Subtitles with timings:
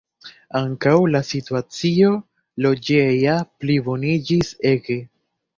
[0.59, 2.09] Ankaŭ la situacio
[2.67, 4.99] loĝeja pliboniĝis ege.